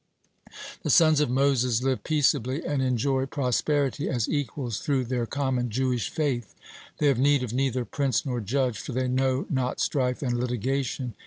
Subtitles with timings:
[0.81, 6.09] The Sons of Moses live peaceably and enjoy prosperity as equals through their common Jewish
[6.09, 6.55] faith.
[6.97, 11.13] They have need of neither prince nor judge, for they know not strife and litigation.